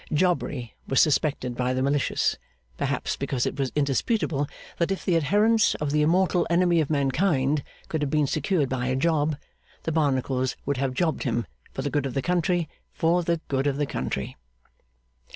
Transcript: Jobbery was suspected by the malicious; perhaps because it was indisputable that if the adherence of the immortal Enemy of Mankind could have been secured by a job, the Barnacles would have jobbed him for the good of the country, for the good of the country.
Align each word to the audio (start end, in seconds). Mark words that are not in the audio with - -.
Jobbery 0.11 0.73
was 0.87 0.99
suspected 0.99 1.55
by 1.55 1.75
the 1.75 1.83
malicious; 1.83 2.39
perhaps 2.75 3.15
because 3.15 3.45
it 3.45 3.59
was 3.59 3.71
indisputable 3.75 4.47
that 4.79 4.89
if 4.89 5.05
the 5.05 5.15
adherence 5.15 5.75
of 5.75 5.91
the 5.91 6.01
immortal 6.01 6.47
Enemy 6.49 6.81
of 6.81 6.89
Mankind 6.89 7.63
could 7.87 8.01
have 8.01 8.09
been 8.09 8.25
secured 8.25 8.67
by 8.67 8.87
a 8.87 8.95
job, 8.95 9.37
the 9.83 9.91
Barnacles 9.91 10.55
would 10.65 10.77
have 10.77 10.95
jobbed 10.95 11.21
him 11.21 11.45
for 11.71 11.83
the 11.83 11.91
good 11.91 12.07
of 12.07 12.15
the 12.15 12.23
country, 12.23 12.67
for 12.91 13.21
the 13.21 13.41
good 13.47 13.67
of 13.67 13.77
the 13.77 13.85
country. 13.85 14.35